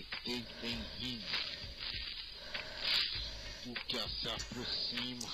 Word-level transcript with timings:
VT 0.00 0.44
vem 0.62 0.82
vindo. 0.98 1.24
O 3.66 3.74
que 3.86 3.98
se 4.08 4.28
aproxima. 4.28 5.28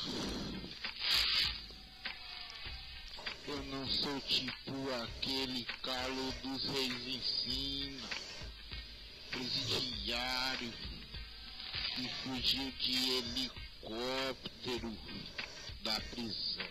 Eu 3.47 3.63
não 3.67 3.89
sou 3.89 4.21
tipo 4.23 4.73
aquele 5.03 5.65
calo 5.83 6.33
dos 6.43 6.65
reis 6.65 7.07
ensina, 7.07 8.09
presidiário 9.31 10.73
que 11.95 12.09
fugiu 12.25 12.73
de 12.73 13.11
helicóptero 13.19 14.99
da 15.83 16.01
prisão. 16.01 16.69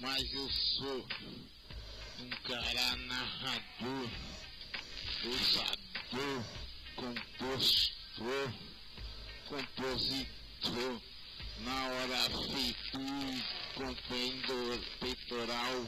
Mas 0.00 0.32
eu 0.32 0.50
sou 0.50 1.06
um 2.18 2.30
cara 2.30 2.96
narrador, 2.96 4.10
pensador, 5.22 6.63
compostor, 7.04 8.52
compositor, 9.46 11.00
na 11.60 11.86
hora 11.86 12.30
feito 12.50 12.98
com 13.74 13.94
peitoral 15.00 15.86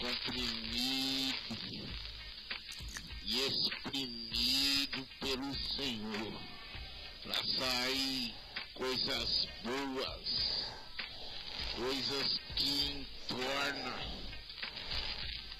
comprimido 0.00 1.36
e 3.24 3.40
exprimido 3.46 5.08
pelo 5.20 5.54
Senhor 5.54 6.40
para 7.22 7.44
sair 7.44 8.34
coisas 8.74 9.48
boas, 9.62 10.72
coisas 11.76 12.40
que 12.56 13.06
entornam 13.30 14.16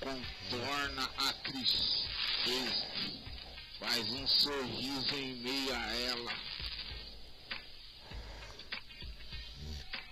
contorna 0.00 1.10
a 1.16 1.32
tristeza, 1.32 3.25
faz 3.78 4.10
um 4.10 4.26
sorriso 4.26 5.14
em 5.14 5.34
meio 5.36 5.74
a 5.74 5.94
ela. 5.94 6.32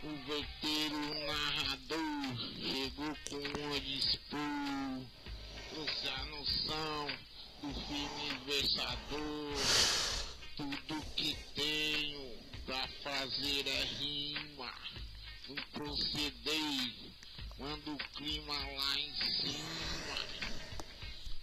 O 0.02 0.16
veteiro 0.26 1.26
narrador 1.26 2.36
chegou 2.60 3.16
com 3.28 3.36
um 3.36 3.80
dispor, 3.80 5.06
trouxe 5.70 6.08
a 6.08 6.24
noção 6.24 7.06
do 7.62 7.74
filme 7.86 8.44
versador. 8.46 9.54
Tudo 10.56 11.04
que 11.16 11.36
tenho 11.54 12.38
pra 12.66 12.86
fazer 13.02 13.66
é 13.66 13.84
rima, 13.84 14.72
não 15.48 15.56
procedei 15.72 17.14
Manda 17.58 17.88
o 17.88 17.98
clima 18.16 18.52
lá 18.52 18.98
em 18.98 19.14
cima. 19.14 20.18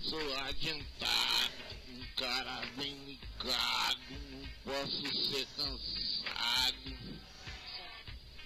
Sou 0.02 0.40
adiantado, 0.40 1.81
cara 2.22 2.62
bem 2.78 2.94
ligado, 3.04 3.98
não 4.30 4.48
posso 4.64 5.32
ser 5.32 5.48
cansado. 5.58 6.96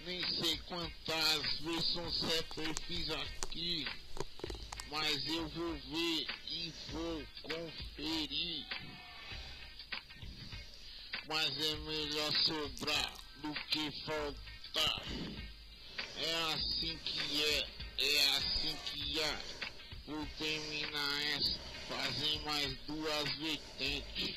Nem 0.06 0.26
sei 0.36 0.58
quantas 0.59 1.59
vezes 1.59 1.96
eu 1.98 2.73
fiz 2.88 3.09
aqui, 3.09 3.86
mas 4.90 5.28
eu 5.28 5.50
vou 5.50 5.73
ver 5.73 6.28
e 6.48 6.73
vou 6.90 7.23
conferir. 7.42 8.66
Mas 11.28 11.58
é 11.58 11.76
melhor 11.76 12.31
sobrar 12.31 13.14
do 13.42 13.53
que 13.72 13.92
faltar. 14.06 15.03
É 16.18 16.53
assim 16.53 16.98
que 17.00 17.44
é, 17.44 17.68
é 17.98 18.38
assim 18.38 18.78
que 18.86 19.20
é. 19.20 19.40
Vou 20.08 20.26
terminar 20.38 21.23
essa, 21.36 21.75
fazer 21.88 22.41
mais 22.44 22.78
duas 22.88 23.30
vertentes 23.36 24.36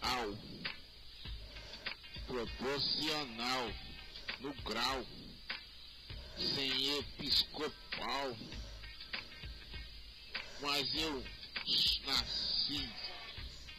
ao 0.00 0.36
proporcional 2.26 3.72
no 4.40 4.54
grau 4.62 5.06
sem 6.36 6.98
episcopal. 6.98 8.36
Mas 10.60 10.94
eu 10.94 11.24
nasci 12.06 12.88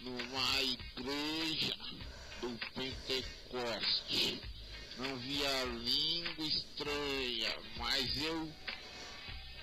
numa 0.02 0.62
igreja 0.62 1.75
do 2.42 2.58
Pentecoste 2.74 4.42
não 4.97 5.18
via 5.18 5.63
língua 5.66 6.46
estranha, 6.46 7.56
mas 7.78 8.18
eu 8.22 8.53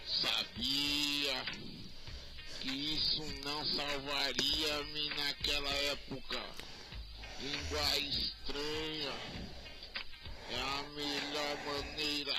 sabia 0.06 1.44
que 2.60 2.94
isso 2.94 3.22
não 3.44 3.64
salvaria-me 3.64 5.08
naquela 5.10 5.70
época. 5.70 6.40
Língua 7.40 7.98
estranha 7.98 9.12
é 10.50 10.60
a 10.60 10.82
melhor 10.94 11.56
maneira 11.66 12.36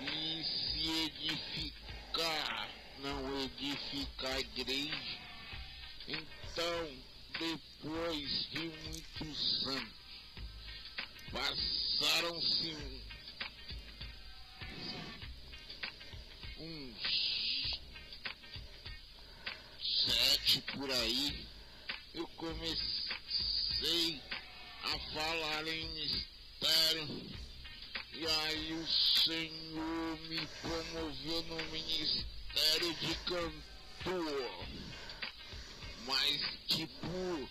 de 0.00 0.44
se 0.44 0.90
edificar, 1.06 2.68
não 2.98 3.42
edificar 3.42 4.32
a 4.32 4.40
igreja. 4.40 5.18
Então, 6.06 6.98
depois 7.38 8.50
de 8.50 8.58
muitos 8.58 9.66
anos, 9.66 9.98
Passaram-se 11.30 12.74
uns 16.58 17.17
por 20.56 20.90
aí. 20.90 21.46
Eu 22.14 22.26
comecei 22.36 24.22
a 24.84 24.98
falar 25.12 25.68
em 25.68 25.88
mistério. 25.94 27.28
E 28.14 28.26
aí 28.26 28.72
o 28.72 28.86
Senhor 28.88 30.18
me 30.28 30.46
promoveu 30.62 31.42
no 31.42 31.64
ministério 31.70 32.94
de 32.94 33.14
cantor. 33.26 34.66
Mas 36.06 36.40
tipo 36.66 37.48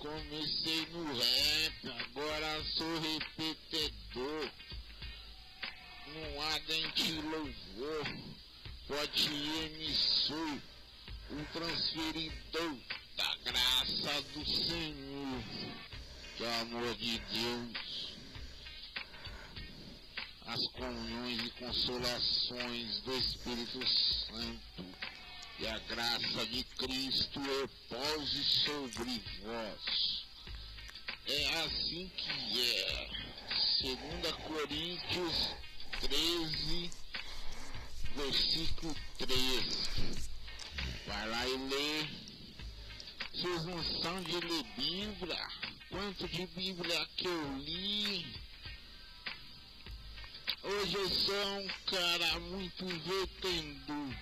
Comecei 0.00 0.86
no 0.92 1.04
rap, 1.12 1.88
agora 2.00 2.64
sou 2.64 3.00
repetidor. 3.00 4.50
No 6.06 6.40
ardente 6.40 7.12
louvor, 7.20 8.06
pode 8.88 9.28
emissor, 9.66 10.58
o 11.32 11.44
transferidor 11.52 12.76
da 13.16 13.36
graça 13.44 14.22
do 14.34 14.44
Senhor, 14.44 15.44
do 16.38 16.46
amor 16.60 16.94
de 16.96 17.18
Deus. 17.18 18.16
As 20.46 20.66
comunhões 20.68 21.44
e 21.44 21.50
consolações 21.50 23.00
do 23.02 23.16
Espírito 23.16 23.86
Santo 23.86 24.84
e 25.60 25.66
a 25.68 25.78
graça 25.80 26.46
de 26.46 26.64
Cristo 26.64 27.40
repouse 27.40 28.44
sobre 28.64 29.22
vós. 29.42 30.24
É 31.26 31.62
assim 31.62 32.10
que 32.16 32.60
é. 32.60 33.10
2 33.82 34.32
Coríntios 34.46 35.54
13, 36.00 36.90
versículo 38.16 38.96
3. 39.18 39.99
Vai 41.50 41.58
lê. 41.68 42.06
Vocês 43.32 43.64
não 43.64 43.82
são 43.82 44.22
de 44.22 44.38
ler 44.38 44.64
Bíblia? 44.76 45.48
Quanto 45.88 46.28
de 46.28 46.46
Bíblia 46.46 47.08
que 47.16 47.26
eu 47.26 47.58
li? 47.58 48.24
Hoje 50.62 50.94
eu 50.94 51.08
sou 51.08 51.60
um 51.60 51.68
cara 51.86 52.38
muito 52.40 52.86
vetendo 52.86 54.16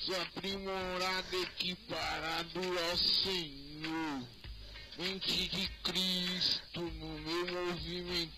sou 0.00 0.20
aprimorado, 0.22 1.42
equiparado 1.42 2.60
ao 2.60 2.96
Senhor. 2.96 4.28
Mente 4.96 5.48
de 5.48 5.68
Cristo 5.82 6.80
no 6.80 7.18
meu 7.18 7.66
movimento. 7.66 8.32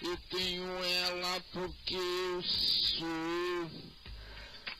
Eu 0.00 0.16
tenho 0.30 0.64
ela 0.64 1.40
porque 1.52 1.96
eu 1.96 2.42
sou 2.42 3.99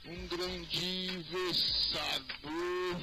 um 0.07 0.27
grande 0.27 1.25
versador. 1.31 3.01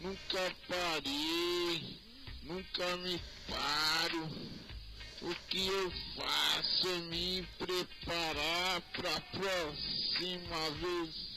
Nunca 0.00 0.56
parei, 0.68 2.00
nunca 2.42 2.96
me 2.98 3.20
paro 3.48 4.54
o 5.22 5.34
que 5.48 5.66
eu 5.66 5.90
faço 6.16 6.88
é 6.88 6.98
me 6.98 7.42
preparar 7.58 8.80
para 8.92 9.16
a 9.16 9.20
próxima 9.20 10.70
vez. 10.80 11.34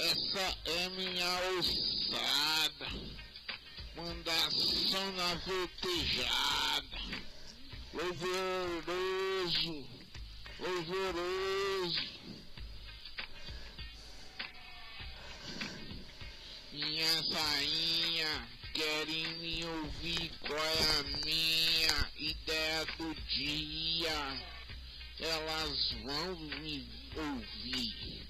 Essa 0.00 0.58
é 0.64 0.88
minha 0.88 1.40
ossada. 1.58 2.86
Mandação 3.94 5.12
na 5.12 5.34
voltejada. 5.34 6.98
Louvoroso, 7.92 9.84
louvoroso. 10.60 12.10
minhas 16.72 17.28
rainha 17.30 18.48
querem 18.72 19.26
me 19.38 19.64
ouvir 19.64 20.30
qual 20.40 20.58
é 20.58 20.98
a 20.98 21.02
minha 21.24 22.10
ideia 22.16 22.84
do 22.96 23.14
dia. 23.28 24.42
Elas 25.18 25.92
vão 26.04 26.36
me 26.60 26.88
ouvir. 27.16 28.26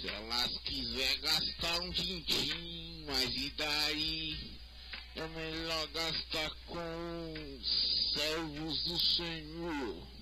Se 0.00 0.08
elas 0.08 0.58
quiser 0.64 1.16
gastar 1.18 1.80
um 1.80 1.90
din-din, 1.90 3.04
mas 3.06 3.34
e 3.36 3.50
daí? 3.56 4.58
É 5.16 5.26
melhor 5.28 5.86
gastar 5.88 6.50
com 6.66 7.34
os 7.58 8.12
servos 8.14 8.84
do 8.84 8.98
Senhor. 8.98 10.13